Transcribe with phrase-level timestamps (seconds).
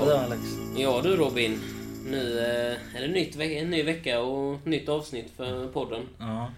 [0.00, 0.42] Ja du Alex.
[0.76, 1.60] Ja du Robin.
[2.10, 6.02] Nu eh, är det nytt, ve- en ny vecka och nytt avsnitt för podden.
[6.18, 6.50] Ja.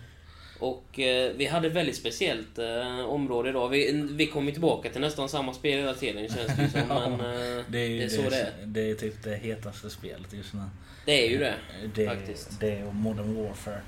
[0.60, 3.68] Och eh, vi hade ett väldigt speciellt eh, område idag.
[3.68, 6.80] Vi, vi kommer tillbaka till nästan samma spel hela tiden känns det som.
[6.88, 7.20] Ja, Men
[7.58, 8.52] eh, Det är, ju- det är så det är.
[8.66, 10.60] det är typ det hetaste spelet just nu.
[11.06, 11.54] Det är ju det.
[11.94, 12.60] Det, Faktiskt.
[12.60, 13.80] det och Modern Warfare.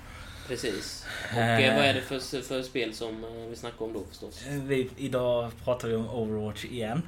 [0.48, 1.06] Precis.
[1.32, 1.58] Och Eh.
[1.68, 4.42] eh, vad är det för, för spel som eh, vi snackar om då förstås?
[4.48, 7.02] Vi, idag pratar vi om Overwatch igen.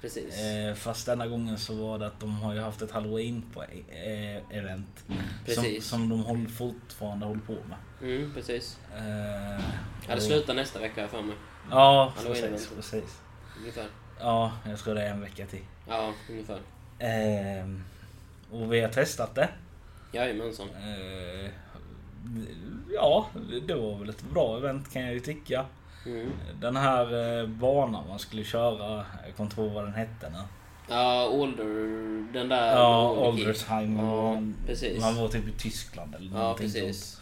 [0.00, 0.38] Precis.
[0.40, 4.84] Eh, fast denna gången så var det att de har ju haft ett halloween-event.
[5.06, 5.16] som,
[5.46, 5.84] Precis.
[5.86, 7.78] som de håll, fortfarande håller på med.
[8.02, 8.78] Mm, precis.
[8.96, 9.64] Eh,
[10.08, 11.34] Ja, det slutar nästa vecka för mig.
[11.70, 13.20] Ja, precis, precis.
[13.60, 13.86] Ungefär.
[14.20, 15.64] Ja, jag tror det är en vecka till.
[15.88, 16.60] Ja, ungefär.
[16.98, 17.84] Ehm,
[18.50, 19.48] och vi har testat det.
[20.12, 20.68] Jajamensan.
[20.68, 21.50] Eh,
[22.94, 23.28] ja,
[23.66, 25.66] det var väl ett bra event kan jag ju tycka.
[26.08, 26.32] Mm.
[26.60, 30.38] Den här eh, banan man skulle köra, jag kommer inte ihåg vad den hette nu.
[30.90, 31.64] Ja, Alder...
[32.32, 32.66] Den där...
[32.76, 33.44] Ja, Olderkey.
[33.46, 33.98] Aldersheim.
[33.98, 35.00] Ja, precis.
[35.00, 37.20] man var typ i Tyskland eller Ja, någonting precis.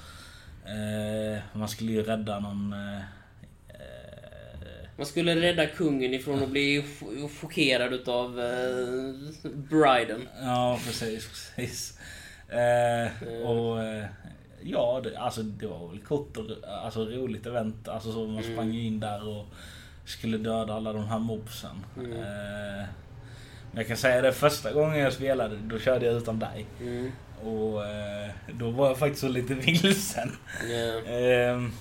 [0.65, 2.73] Eh, man skulle ju rädda någon...
[2.73, 2.97] Eh,
[3.69, 10.29] eh, Man skulle rädda kungen ifrån att bli ch- chockerad utav eh, briden.
[10.43, 11.99] ja, precis, precis.
[12.49, 14.05] Eh, och eh,
[14.63, 16.45] ja, det, alltså det var väl kort och
[16.85, 17.89] alltså, roligt event.
[17.89, 18.53] Alltså så man Mm.
[18.53, 19.45] sprang ju in där och
[20.05, 21.85] skulle döda alla de här mobsen.
[21.97, 22.13] Mm.
[22.13, 22.85] Eh,
[23.71, 26.67] men jag kan säga det första gången jag spelade, då körde jag utan dig.
[26.81, 27.13] Mm.
[27.45, 30.37] Och eh, då var jag faktiskt så lite vilsen.
[31.09, 31.73] Ehm,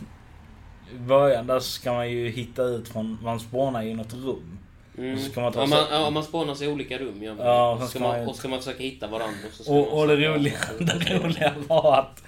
[0.95, 4.59] I början där så ska man ju hitta ut från, man spånar i något rum.
[4.97, 5.13] Mm.
[5.15, 7.23] Och så man ta ja, man, ja, man spånar sig i olika rum.
[7.23, 9.37] Ja, Ja, och, så ska man, och ska man försöka hitta varandra.
[9.47, 12.23] Och, så Och, och det, roliga, det roliga var att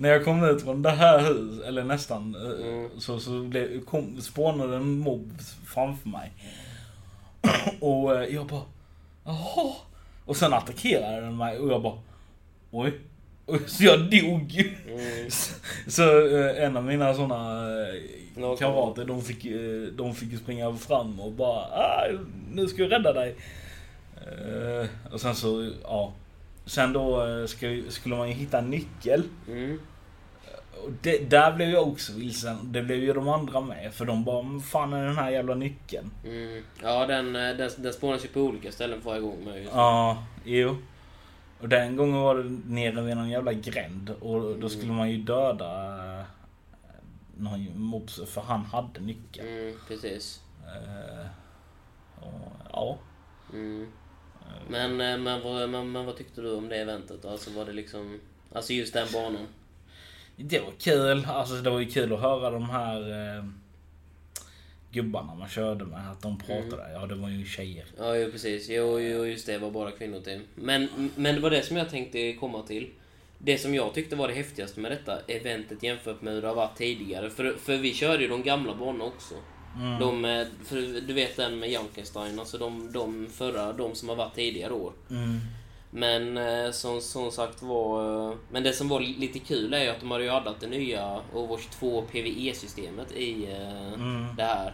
[0.00, 2.90] när jag kom ut från det här huset, eller nästan, eh, Mm.
[3.00, 5.32] så, så blev, kom, spånade en mobb
[5.66, 6.32] framför mig.
[7.80, 8.62] Och eh, jag bara,
[9.24, 9.72] jaha.
[10.24, 11.98] Och sen attackerade den mig och jag bara,
[12.70, 12.92] oj.
[13.66, 14.70] Så jag dog ju.
[14.88, 15.30] Mm.
[15.86, 17.66] Så eh, en av mina såna
[18.58, 19.46] kamrater, de fick,
[19.96, 22.06] de fick springa fram och bara ah,
[22.52, 23.34] nu ska jag rädda dig.
[25.12, 26.12] Och sen så, ja.
[26.66, 27.26] Sen då
[27.88, 29.22] skulle man ju hitta en nyckel.
[29.48, 29.80] Mm.
[30.84, 32.58] Och det, där blev jag också vilsen.
[32.72, 33.94] Det blev ju de andra med.
[33.94, 36.10] För de bara, "Men fan är den här jävla nyckeln?
[36.24, 36.64] Mm.
[36.82, 39.44] Ja, den, eh, den, den spånas ju på olika ställen varje gång.
[39.44, 39.72] Med, just.
[39.74, 40.76] Ja, jo.
[41.60, 44.10] Och den gången var det nere vid någon jävla gränd.
[44.20, 46.24] Och då skulle man ju döda eh,
[47.36, 49.48] någon mobs, för han hade nyckeln.
[49.48, 50.40] Mm, precis.
[50.66, 51.26] Eh,
[52.24, 52.98] och, ja.
[53.52, 53.86] Mm.
[54.68, 57.24] Men, men, vad, men, men vad tyckte du om det eventet?
[57.24, 58.20] Alltså var det liksom...
[58.52, 59.46] Alltså just den banan.
[60.42, 61.26] Det var kul.
[61.28, 63.00] Alltså det var ju kul att höra de här
[63.36, 63.44] eh,
[64.92, 66.10] gubbarna man körde med.
[66.10, 66.92] Att de pratade.
[66.92, 67.84] Ja, det var ju tjejer.
[67.98, 68.68] Ja, jo, precis.
[68.68, 69.58] Jo, jo, just det.
[69.58, 70.42] var bara kvinnoteam.
[70.54, 72.90] Men, men det var det som jag tänkte komma till.
[73.38, 76.54] Det som jag tyckte var det häftigaste med detta eventet jämfört med hur det har
[76.54, 77.30] varit tidigare.
[77.30, 79.34] För, för vi körde ju de gamla banorna också.
[79.76, 80.00] Mm.
[80.00, 84.16] De, eh, för du vet den med Jankenstein, alltså de, de förra, de som har
[84.16, 84.92] varit tidigare år.
[85.10, 85.40] Mm.
[85.90, 88.28] Men eh, som, som sagt var...
[88.30, 90.66] eh, Men det som var lite kul är ju att de hade ju addat det
[90.66, 94.36] nya Overwatch 2 PVE-systemet i eh, Mm.
[94.36, 94.72] det här.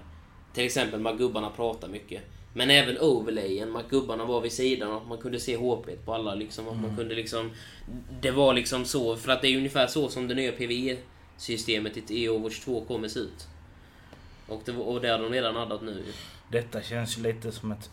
[0.53, 2.23] Till exempel med gubbarna pratar mycket.
[2.55, 6.15] Men även overlayen, med att gubbarna var vid sidan och man kunde se HP på
[6.15, 6.35] alla.
[6.35, 7.51] Liksom, att man kunde liksom...
[8.21, 12.29] Det var liksom så, för att det är ungefär så som det nya PVE-systemet i
[12.29, 13.47] Overwatch 2 kommer se ut.
[14.49, 16.05] Och det, och det har de redan addat nu.
[16.51, 17.91] Detta känns ju lite som ett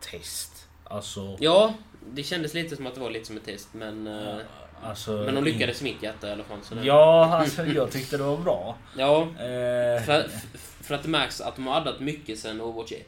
[0.00, 0.68] test.
[0.84, 1.36] Alltså...
[1.40, 1.74] Ja,
[2.12, 4.06] det kändes lite som att det var lite som ett test, men...
[4.06, 4.36] eh,
[4.82, 6.58] alltså Men de lyckades i mitt hjärta i alla fall.
[6.62, 8.76] Så det- Ja, alltså jag tyckte det var bra.
[8.98, 10.26] ja Eh, för,
[10.82, 12.98] för att det märks att de har addat mycket sen Overwatch 1.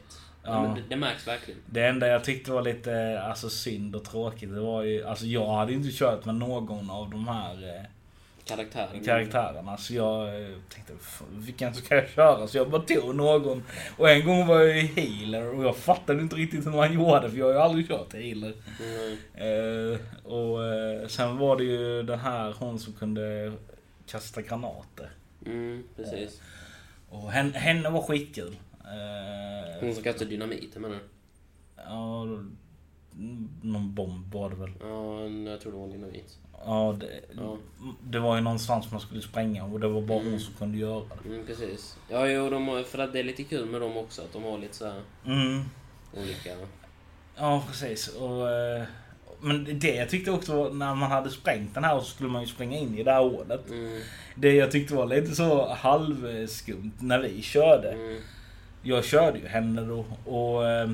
[0.43, 0.75] Ja.
[0.75, 1.59] Det, det märks verkligen.
[1.65, 5.03] Det enda jag tyckte var lite alltså, synd och tråkigt, det var ju...
[5.05, 7.85] Alltså jag hade inte kört med någon av de här
[8.47, 9.03] Karaktären.
[9.03, 9.77] karaktärerna.
[9.77, 12.47] Så jag eh, tänkte, "Fan, vilken ska jag köra?
[12.47, 13.63] Så jag bara tog någon.
[13.97, 17.29] Och en gång var jag i healer och jag fattade inte riktigt hur man gjorde
[17.29, 18.53] för jag har ju aldrig kört healer.
[18.79, 19.17] Mm.
[19.93, 23.53] Eh, och eh, sen var det ju den här hon som kunde
[24.07, 25.09] kasta granater.
[25.45, 26.41] Mm, precis.
[27.09, 28.55] Och henne, henne var skitkul.
[29.79, 30.99] Hon som kastar dynamit, menar.
[31.75, 32.25] Ja,
[33.61, 34.71] någon bomb var det väl.
[34.81, 35.21] Ja,
[35.51, 36.37] jag tror det var dynamit.
[36.65, 37.57] Ja det, Ja.
[38.03, 40.39] det var ju någonstans man skulle spränga och det var bara hon Mm.
[40.39, 41.29] som kunde göra det.
[41.29, 41.97] Mm, precis.
[42.09, 44.43] Ja, jo, de har, för att det är lite kul med dem också, att de
[44.43, 45.61] har lite så här Mm.
[46.13, 46.49] olika...
[47.35, 48.07] Ja, precis.
[48.07, 48.83] Och, eh,
[49.41, 52.41] men det jag tyckte också var när man hade sprängt den här så skulle man
[52.41, 53.69] ju springa in i det här hålet.
[53.69, 54.01] Mm,
[54.35, 57.91] Det jag tyckte var lite så halvskumt när vi körde.
[57.91, 58.21] mm,
[58.83, 60.89] Jag körde ju henne då och eh,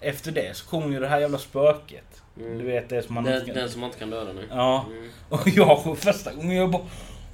[0.00, 2.22] efter det så kom ju det här jävla spöket.
[2.38, 2.58] Mm.
[2.58, 4.48] Du vet det som man Den, inte den som man inte kan döda nu.
[4.50, 4.86] Ja.
[4.90, 5.10] Mm.
[5.28, 6.82] Och jag första gången jag bara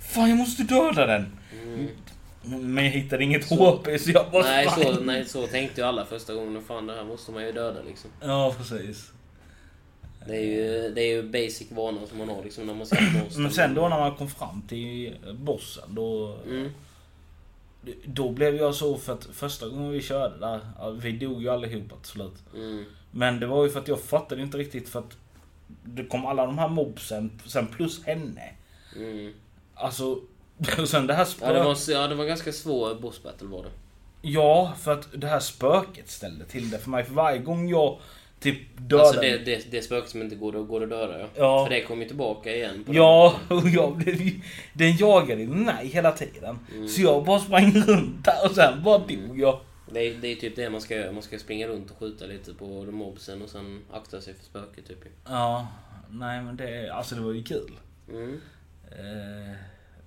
[0.00, 1.38] Fan jag måste döda den.
[1.62, 1.88] Mm.
[2.74, 5.86] Men jag hittade inget Så- HP så jag bara Nej, så, nej, så tänkte ju
[5.86, 6.62] alla första gången.
[6.62, 8.10] Fan, det här måste man ju döda liksom.
[8.20, 9.12] Ja precis.
[10.26, 13.00] Det är ju, det är ju basic vanor som man har liksom när man ser
[13.00, 13.40] monster.
[13.42, 16.36] Men sen då när man kom fram till bossen då...
[16.46, 16.70] Mm.
[18.04, 21.96] Då blev jag så för att första gången vi körde där, vi dog ju allihopa
[21.96, 22.34] till slut.
[22.54, 22.84] Mm.
[23.10, 25.16] Men det var ju för att jag fattade inte riktigt för att
[25.84, 28.54] det kom alla de här mobsen, sen plus henne.
[28.96, 29.32] Mm.
[29.74, 30.20] Alltså,
[30.78, 31.46] och sen det här spö...
[31.46, 33.70] Ja, det var, ja, det var ganska svår boss battle var det.
[34.22, 37.04] Ja, för att det här spöket ställde till det för mig.
[37.04, 37.98] För varje gång jag
[38.42, 39.08] typ dödade...
[39.08, 41.28] Alltså det, det, det spöket som inte går, går att döda ja.
[41.36, 41.64] Ja.
[41.66, 42.84] För det kom ju tillbaka igen.
[42.88, 44.40] Ja, och jag blev ju...
[44.72, 46.58] Den jagade mig hela tiden.
[46.74, 46.88] Mm.
[46.88, 49.60] Så jag bara sprang runt där och sen bara dog jag.
[49.92, 51.12] Det är, det är typ det man ska göra.
[51.12, 54.44] Man ska springa runt och skjuta lite på de mobsen och sen akta sig för
[54.44, 54.98] spöket typ.
[55.28, 55.68] Ja,
[56.10, 56.90] nej men det...
[56.90, 57.72] Alltså det var ju kul.
[58.08, 58.40] Mm.
[58.90, 59.56] Eh,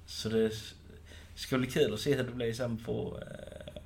[0.05, 0.51] så det
[1.35, 3.81] ska bli kul att se hur det blir sen på eh,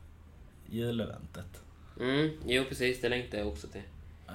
[0.70, 1.62] juleventet.
[2.00, 2.30] Mm.
[2.48, 3.82] Jo precis, det längtar jag också till.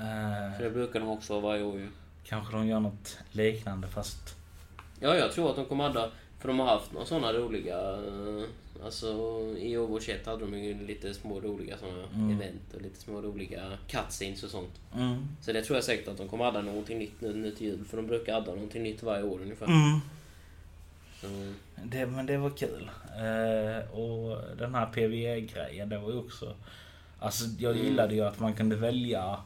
[0.00, 1.88] Eh, För det brukar de också ha varje år ju.
[2.24, 4.36] kanske de gör något liknande fast...
[5.00, 8.44] Ja, jag tror att de kommer adda, för de har haft några sådana roliga, eh,
[8.84, 9.06] alltså
[9.58, 12.30] i Overwatch 1 hade de ju lite små roliga sådana Mm.
[12.40, 14.80] event och lite små roliga cutscenes och sånt.
[14.96, 15.28] Mm.
[15.40, 17.84] Så det tror jag säkert att de kommer adda någonting nytt nu, nu till jul,
[17.84, 19.66] för de brukar adda någonting nytt varje år ungefär.
[19.66, 20.00] Mm.
[21.20, 21.26] Så,
[21.82, 22.90] Det, men det var kul.
[23.16, 26.54] Eh, och den här PVE-grejen, det var ju också...
[27.18, 27.84] Alltså jag Mm.
[27.86, 29.36] gillade ju att man kunde välja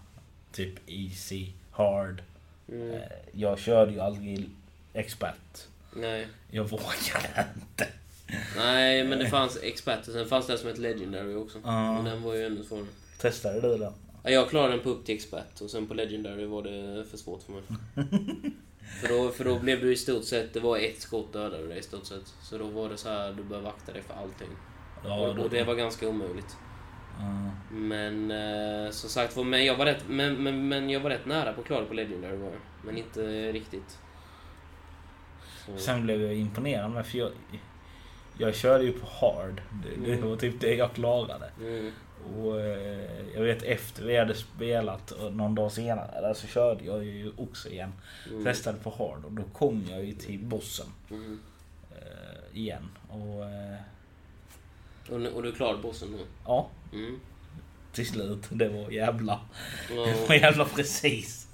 [0.53, 2.23] typ easy, hard.
[2.69, 3.03] mm, Eh,
[3.33, 4.49] jag körde ju aldrig
[4.93, 5.67] expert.
[5.97, 6.27] nej.
[6.51, 7.87] Jag vågade inte.
[8.57, 11.59] Nej, men det fanns experter, sen fanns det som ett legendary också.
[11.65, 11.93] Ja.
[11.95, 12.87] Men den var ju ännu svårare.
[13.21, 13.93] Testade du den?
[14.23, 17.17] Ja, jag klarade den på upp till expert och sen på legendary var det för
[17.19, 17.63] svårt för mig.
[19.01, 21.79] för, då, för då blev du i stort sett, det var ett skott dödade dig
[21.79, 22.35] i stort sett.
[22.43, 24.49] Så då var det så här, du bör vakta dig för allting.
[25.05, 26.57] Ja, och, och det var ganska omöjligt.
[27.73, 31.27] Men eh, som sagt var, men jag var rätt, men, men, men jag var rätt
[31.27, 32.61] nära på att klara det på legendary var jag.
[32.85, 33.99] Men inte riktigt.
[35.67, 35.77] Så.
[35.77, 37.31] Sen blev jag imponerad med för jag,
[38.39, 39.63] jag körde ju på hard.
[39.85, 40.29] Det, det Mm.
[40.29, 41.51] var typ det jag klarade.
[41.61, 41.93] Mm,
[42.37, 47.05] Och eh, jag vet efter vi hade spelat någon dag senare där så körde jag
[47.05, 47.93] ju också igen.
[48.31, 51.41] mm, Testade på hard och då kom jag ju till bossen mm.
[51.91, 52.89] eh, igen.
[53.09, 53.77] Och eh,
[55.11, 56.19] Och, nu- och du klarade bossen nu?
[56.47, 57.21] ja, Mm.
[57.93, 58.47] till slut.
[58.51, 59.41] Det var jävla,
[59.89, 59.95] det
[60.29, 61.49] var jävla precis.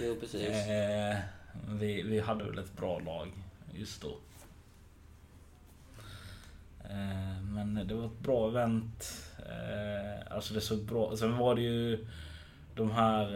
[0.00, 0.40] jo, precis.
[0.48, 1.16] Eh,
[1.68, 3.28] vi, vi hade väl ett bra lag
[3.74, 4.18] just då.
[6.90, 9.22] Eh, men det var ett bra event.
[9.38, 12.06] Eh, alltså det såg bra Sen var det ju
[12.74, 13.34] de här...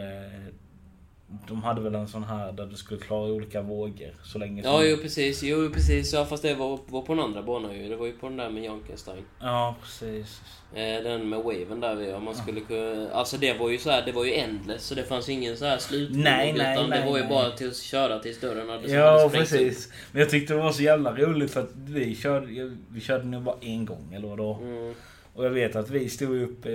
[1.47, 4.83] De hade väl en sån här där du skulle klara olika vågor så länge Ja,
[4.83, 5.43] jo precis.
[5.43, 6.13] Jo, precis.
[6.13, 7.89] Ja, fast det var, var på den andra banan ju.
[7.89, 9.23] Det var ju på den där med Jankenstein.
[9.39, 10.41] Ja, precis.
[10.75, 13.11] Eh, den med waven där vi, om man skulle kunna...
[13.11, 15.65] Alltså det var ju så här, det var ju endless, så det fanns ingen så
[15.65, 16.09] här slut.
[16.13, 17.29] Nej, nej, utan nej, Det var ju nej.
[17.33, 19.59] bara till att köra tills dörren hade Ja, sprängts upp.
[19.59, 19.93] precis.
[20.11, 23.39] Men jag tyckte det var så jävla roligt för att vi körde, vi körde nu
[23.39, 24.59] bara en gång eller vadå.
[24.61, 24.93] Mm,
[25.33, 26.71] Och jag vet att vi stod upp eh,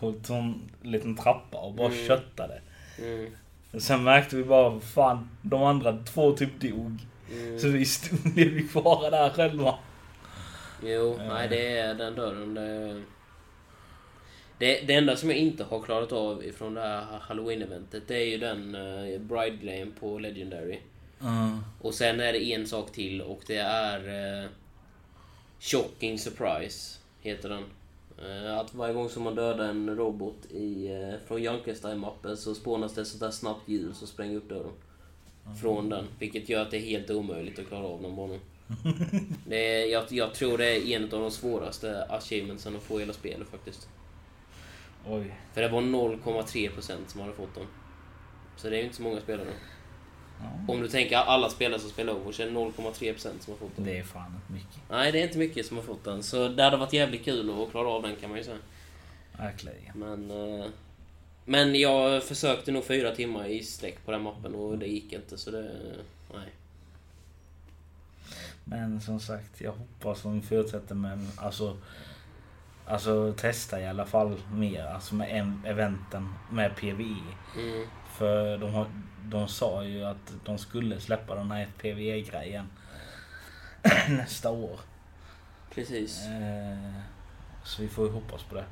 [0.00, 2.06] på en liten trappa och bara Mm.
[2.06, 2.60] köttade.
[2.98, 3.26] mm,
[3.78, 6.98] sen märkte vi bara, fan, de andra två typ dog.
[7.32, 7.58] mm.
[7.58, 7.84] Så vi
[8.34, 9.74] blev vi kvar där själva.
[10.84, 11.28] Jo, Eh.
[11.28, 12.54] nej det är den dörren.
[12.54, 13.02] Det,
[14.58, 18.26] det, det enda som jag inte har klarat av ifrån det här halloween-eventet, det är
[18.26, 20.78] ju den uh, Bride-grejen på Legendary.
[21.80, 23.98] Och sen är det en sak till och det är
[24.42, 24.48] eh,
[25.60, 27.64] Shocking Surprise, heter den.
[28.20, 32.94] Eh, att varje gång som man dödar en robot i, eh, från Junkenstein-mappen så spånas
[32.94, 34.72] det sånt där snabbt ljud som spränger upp dörren.
[35.60, 38.40] Från den, vilket gör att det är helt omöjligt att klara av den banan.
[39.46, 43.00] Det är, jag, jag tror det är en av de svåraste achievementsen att få i
[43.00, 43.88] hela spelet faktiskt.
[45.06, 45.34] Oj.
[45.54, 47.66] För det var 0,3% som hade fått den.
[48.56, 49.48] Så det är ju inte så många spelare.
[50.42, 50.72] Ja.
[50.74, 53.84] Om du tänker alla spelare som spelar Overwatch är det 0,3% som har fått den.
[53.84, 54.80] Det är fan inte mycket.
[54.90, 56.22] Nej, det är inte mycket som har fått den.
[56.22, 58.56] Så det hade varit jävligt kul att klara av den kan man ju säga.
[59.38, 59.98] Verkligen.
[59.98, 60.30] Men...
[60.60, 60.66] eh,
[61.44, 65.38] Men jag försökte nog fyra timmar i sträck på den mappen och det gick inte
[65.38, 65.70] så det...
[66.34, 66.48] Nej.
[68.64, 71.76] Men som sagt, jag hoppas de fortsätter med, alltså,
[72.86, 77.16] alltså testa i alla fall mer, alltså med en- eventen med PVE.
[77.58, 77.86] Mm.
[78.10, 78.86] För de, har,
[79.24, 82.66] de sa ju att de skulle släppa den här PVE-grejen
[84.08, 84.80] nästa år.
[85.74, 86.26] Precis.
[86.26, 86.92] Eh,
[87.64, 88.64] så vi får ju hoppas på det.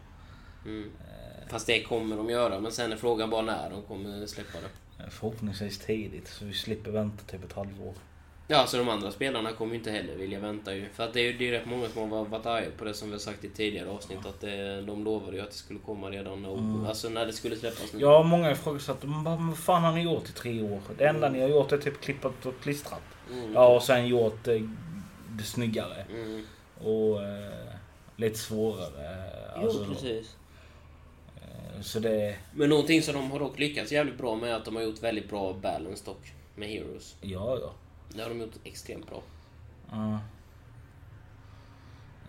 [0.65, 0.91] Mm.
[1.49, 5.11] Fast det kommer de göra, men sen är frågan bara när de kommer släppa det.
[5.11, 7.95] Förhoppningsvis tidigt så vi slipper vänta typ ett halvår.
[8.51, 10.89] Ja, så de andra spelarna kommer ju inte heller vilja vänta ju.
[10.89, 12.95] För att det är ju det är rätt många som har varit arga på det
[12.95, 14.27] som vi har sagt i tidigare avsnitt.
[14.27, 16.87] Att det, de lovade ju att det skulle komma redan när, Mm.
[16.87, 18.01] alltså när det skulle släppas nu.
[18.01, 20.81] Ja, många ifrågasatte vad fan har ni gjort i tre år?
[20.99, 23.01] Det enda ni har gjort är typ klippat och klistrat.
[23.33, 23.53] Mm.
[23.55, 24.61] Ja, och sen gjort eh,
[25.31, 26.05] det snyggare.
[26.15, 26.47] Mm.
[26.85, 27.75] Och eh,
[28.17, 29.31] lite svårare.
[29.57, 30.37] Jo, Alltså, precis.
[31.37, 32.37] eh, så det...
[32.55, 35.03] Men någonting som de har dock lyckats jävligt bra med är att de har gjort
[35.03, 36.33] väldigt bra balance dock.
[36.55, 37.17] Med Heroes.
[37.21, 37.73] Ja, ja.
[38.09, 39.23] Det har de gjort extremt bra.
[39.91, 40.19] Ja.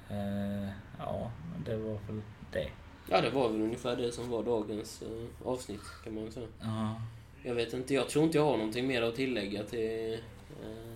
[0.09, 0.69] Eh,
[1.00, 2.21] ja, men det var väl
[2.51, 2.69] det.
[3.09, 6.48] Ja, det var väl ungefär det som var dagens eh, avsnitt kan man säga.
[6.62, 7.01] Ja.
[7.43, 10.13] Jag vet inte, jag tror inte jag har någonting mer att tillägga till...
[10.63, 10.93] Eh,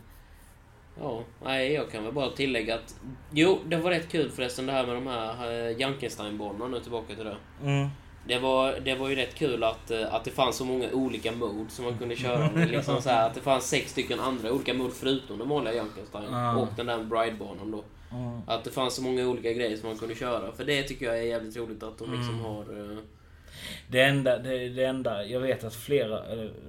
[0.99, 2.99] ja, nej, jag kan väl bara tillägga att...
[3.31, 7.15] Jo, det var rätt kul förresten det här med de här eh, Jankenstein-banorna, nu tillbaka
[7.15, 7.37] till det.
[7.63, 7.89] Mm.
[8.27, 11.31] Det var, det var ju rätt kul att, eh, att det fanns så många olika
[11.31, 12.51] mode som man kunde köra.
[12.51, 12.71] med.
[12.71, 16.23] liksom så här, att det fanns sex stycken andra olika mode förutom den vanliga Jankenstein.
[16.31, 16.55] Ja.
[16.57, 17.83] Och den där Bride-banan då.
[18.17, 18.41] Mm.
[18.47, 20.51] Att det fanns så många olika grejer som man kunde köra.
[20.51, 22.45] För det tycker jag är jävligt roligt att de liksom Mm.
[22.45, 22.91] har...
[22.91, 22.97] eh,
[23.87, 26.19] Det enda, det, det enda, jag vet att flera,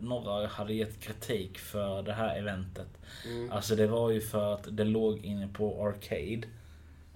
[0.00, 2.88] några hade gett kritik för det här eventet.
[3.26, 3.52] Mm.
[3.52, 6.42] Alltså det var ju för att det låg inne på Arcade.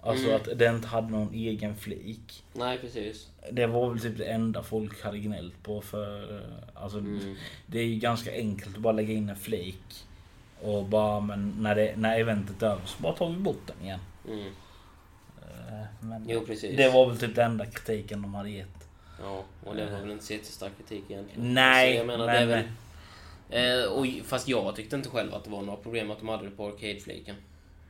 [0.01, 0.35] Alltså Mm.
[0.35, 2.43] att det inte hade någon egen flik.
[2.53, 3.27] Nej, precis.
[3.51, 6.35] Det var väl typ det enda folk hade gnällt på för...
[6.37, 6.41] eh,
[6.83, 7.35] Alltså Mm.
[7.67, 10.05] det är ju ganska enkelt att bara lägga in en flik.
[10.61, 13.85] Och bara, men när, det, när eventet är över så bara tar vi bort den
[13.85, 13.99] igen.
[14.27, 14.47] Mm.
[15.41, 16.77] Eh, Men Jo, precis.
[16.77, 18.87] det var väl typ den enda kritiken de hade gett.
[19.21, 21.53] Ja, och det var väl inte så jättestark kritik egentligen.
[21.53, 22.55] Nej, så jag menar, men- det
[23.49, 23.83] väl...
[23.83, 26.43] Eh, och, fast jag tyckte inte själv att det var några problem att de hade
[26.45, 27.35] det på Arcade-fliken.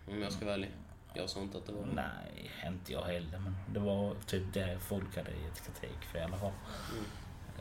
[0.07, 0.69] Om jag ska vara ärlig.
[1.13, 1.93] Jag sa inte att det var det.
[1.93, 3.39] Nej, inte jag heller.
[3.39, 6.51] Men det var typ det folk hade gett kritik för i alla fall.
[6.91, 7.05] Mm.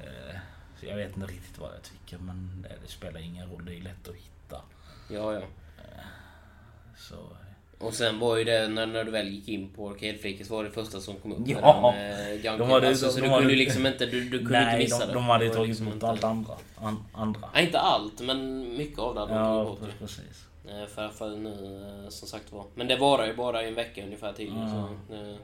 [0.08, 0.36] Eh,
[0.80, 3.64] Så jag vet inte riktigt vad jag tycker men det, spelar ingen roll.
[3.64, 4.62] Det är lätt att hitta.
[5.10, 5.40] Ja, ja.
[6.96, 7.16] Så,
[7.78, 10.64] Och sen var ju det när, när du väl gick in på Arcade-fliken så var
[10.64, 11.48] det första som kom upp.
[11.48, 11.94] Ja.
[11.96, 12.58] den, eh.
[12.58, 14.78] De hade- alltså, så de du hade- kunde liksom inte, du, du kunde inte nej,
[14.78, 15.12] missa de, det.
[15.14, 16.54] de hade ju tagit liksom bort inte- allt andra.
[16.76, 17.48] An, andra.
[17.54, 20.44] Nej, inte allt, men mycket av det hade de Ja, tagit bort precis.
[20.70, 22.64] Eh, För, för nu, eh, som sagt var.
[22.74, 24.52] Men det varar ju bara en vecka ungefär till.
[24.56, 24.88] Ja.
[25.08, 25.36] Så, eh.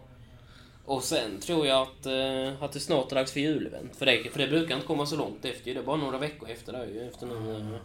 [0.84, 3.96] och sen tror jag att, eh, att det snart är dags för julevent.
[3.96, 5.74] För det, för det brukar inte komma så långt efter.
[5.74, 7.08] Det är bara några veckor efter det ju.
[7.08, 7.80] Efter nu, eh,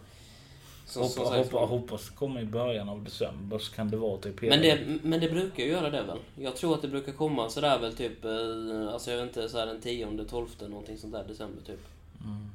[0.86, 4.42] som Hoppa, sagt hoppa, hoppas kommer i början av december så kan det vara typ
[4.42, 4.56] hela...
[4.56, 6.18] Men det, men det brukar ju göra det väl?
[6.36, 9.66] Jag tror att det brukar komma sådär väl typ, eh, alltså jag vet inte, såhär
[9.66, 11.80] den 10, 12, någonting sånt där december typ.
[12.24, 12.50] Mm.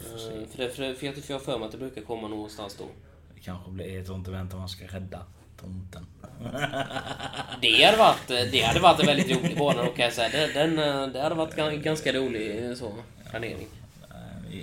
[0.00, 2.28] För, det, för, det, för jag för jag har för mig att det brukar komma
[2.28, 2.84] någonstans då.
[3.38, 5.20] Det kanske blir ett sånt event där man ska rädda
[5.60, 6.06] tomten.
[7.60, 10.28] Det hade varit, det hade varit en väldigt rolig bana kan jag säga.
[10.28, 12.92] Det, den, eh, det hade varit gan- ganska rolig eh, så,
[13.30, 13.66] planering.
[14.10, 14.56] Eh,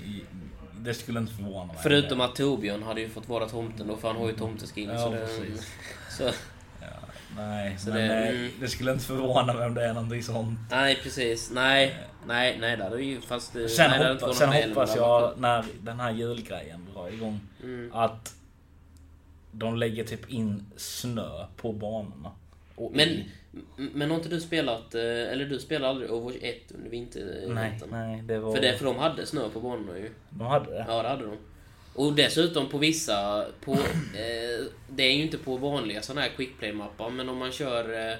[0.79, 1.75] Det skulle inte förvåna mig.
[1.83, 4.89] Förutom att Torbjörn hade ju fått vara tomten då, för han har ju tomteskin.
[4.89, 5.27] Ja, så det,
[6.09, 6.23] så,
[6.81, 6.87] Ja,
[7.37, 10.59] nej, Så men det- det, det skulle inte förvåna mig om det är någonting sånt.
[10.71, 11.51] nej, precis.
[11.53, 11.95] Nej,
[12.27, 13.51] nej, nej, det hade ju fast...
[13.51, 17.91] Sen, nej, inte varit sen hoppas jag när den här julgrejen drar igång Mm.
[17.93, 18.33] att
[19.57, 22.31] de lägger typ in snö på banorna.
[22.91, 23.25] Men, i-
[23.75, 27.89] men har inte du spelat, eh, eller du spelade aldrig Overwatch 1 under nej, vintervintern?
[27.91, 28.55] nej, det var...
[28.55, 30.09] För, det, för de hade snö på banorna ju.
[30.29, 30.85] De hade det?
[30.87, 31.37] Ja, det hade de.
[31.93, 36.57] Och dessutom på vissa, på, eh, det är ju inte på vanliga sådana här quick
[36.59, 38.17] play mappar men om man kör eh,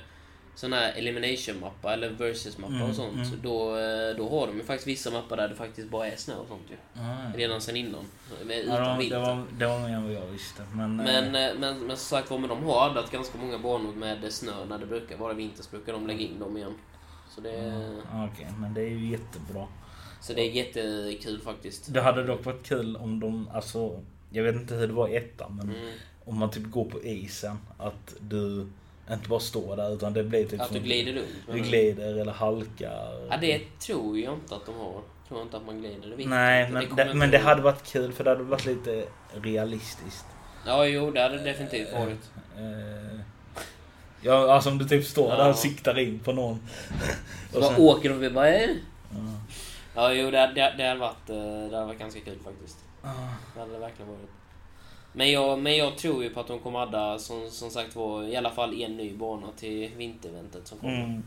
[0.56, 3.40] sådana här elimination-mappar eller versus-mappar Mm, och sånt, mm.
[3.44, 6.36] då, eh, då har de ju faktiskt vissa mappar där det faktiskt bara är snö
[6.36, 7.02] och sånt ju.
[7.02, 8.06] Ah, Redan sen innan.
[8.30, 9.44] Ja, utan det, var, vinter.
[9.60, 10.62] det, var, mer än vad jag visste.
[10.74, 13.58] Men, Men, eh, eh, men, men som sagt var, men de har addat ganska många
[13.60, 16.74] banor med snö när det brukar vara vinter så brukar de lägga in dem igen.
[17.36, 17.54] Så det,
[18.12, 19.68] ja, Okej, men det är ju jättebra.
[20.22, 21.94] så det är jättekul faktiskt.
[21.94, 25.16] Det hade dock varit kul om de, alltså, jag vet inte hur det var i
[25.16, 25.92] ettan, men Mm.
[26.26, 28.68] om man typ går på isen, att du
[29.12, 31.28] inte bara står där utan det blir typ Att du som- glider runt.
[31.46, 31.70] Du menar du?
[31.70, 33.28] glider eller halkar.
[33.30, 35.02] Ja, det tror jag inte att de har.
[35.28, 36.10] Tror jag inte att man glider.
[36.10, 36.74] Det vet Nej, inte.
[36.74, 39.06] men kommer det, inte men det hade varit kul för det hade varit lite
[39.42, 40.26] realistiskt.
[40.66, 42.32] Ja, jo, det hade det definitivt varit.
[42.58, 43.20] Eh,
[44.22, 45.50] ja, alltså om du typ står där Ja.
[45.50, 46.60] och siktar in på någon.
[47.52, 48.50] Så Och bara sen- åker de vi bara...
[48.50, 48.70] Eh.
[49.12, 49.18] Ja.
[49.96, 51.36] Ja, jo, det, det, det, hade varit, eh,
[51.70, 52.78] det hade varit ganska kul faktiskt.
[53.02, 53.08] Ah,
[53.54, 54.30] Det hade det verkligen varit.
[55.16, 58.24] Men jag, men jag tror ju på att de kommer adda, som, som sagt var,
[58.24, 61.04] i alla fall en ny bana till vintereventet som kommer.
[61.04, 61.24] Mm.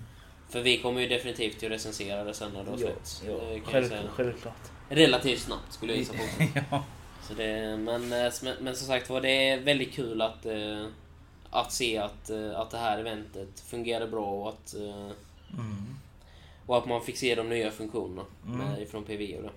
[0.48, 3.22] För vi kommer ju definitivt att recensera det sen när det har Ja, släppts.
[3.26, 4.02] ja, Det kan jag själv, säga.
[4.14, 4.70] självklart.
[4.88, 6.44] Relativt snabbt skulle jag gissa på.
[6.70, 6.84] ja.
[7.28, 10.86] Så det, men, eh, men, men som sagt var, det är väldigt kul att, eh,
[11.50, 15.10] att se att, eh, att det här eventet fungerar bra och att, eh,
[15.52, 15.94] Mm.
[16.66, 18.58] Och att man fick se de nya funktionerna Mm.
[18.58, 19.50] med, från PV och det.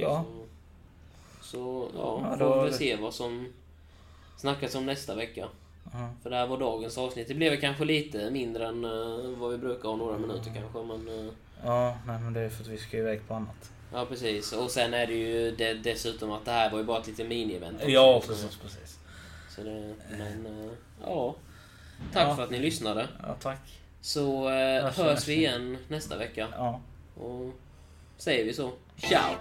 [0.00, 0.24] Ja.
[0.24, 0.46] Så,
[1.46, 3.52] så ja, Ja, får då- vi väl se vad som
[4.36, 5.48] snackas om nästa vecka.
[5.92, 6.08] Ja.
[6.22, 7.28] För det här var dagens avsnitt.
[7.28, 10.78] Det blev kanske lite mindre än eh, vad vi brukar ha, några minuter kanske.
[10.82, 11.32] Men, eh,
[11.64, 13.70] Ja, nej men det är för att vi ska iväg på annat.
[13.92, 14.52] ja, precis.
[14.52, 17.26] Och sen är det ju det, dessutom att det här var ju bara ett litet
[17.26, 17.78] mini-event.
[17.86, 18.98] Ja, precis, precis.
[19.50, 20.72] Så det, men, eh,
[21.02, 21.34] ja.
[22.12, 22.36] Tack Ja.
[22.36, 23.08] för att ni lyssnade.
[23.22, 23.80] Ja, tack.
[24.00, 26.48] Så eh, Hörs vi igen nästa vecka.
[26.52, 26.80] Ja.
[27.22, 27.52] Och
[28.16, 28.70] säger vi så.
[28.96, 29.34] Ciao!